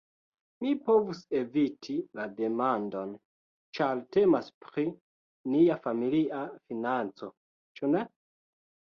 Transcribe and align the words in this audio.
Mi 0.65 0.69
povus 0.85 1.19
eviti 1.39 1.97
la 2.19 2.23
demandon, 2.37 3.11
ĉar 3.79 4.01
temas 4.17 4.49
pri 4.63 4.85
nia 5.57 5.75
familia 5.83 6.41
financo, 6.71 7.29
ĉu 7.81 7.91
ne? 7.97 8.03